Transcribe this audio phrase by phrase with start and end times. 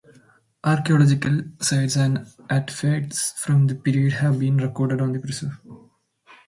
[0.63, 5.61] Archeological sites and artifacts from this period have been recorded on the Preserve.